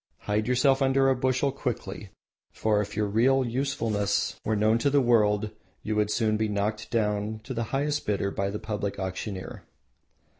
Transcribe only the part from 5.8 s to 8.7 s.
you would soon be knocked down to the highest bidder by the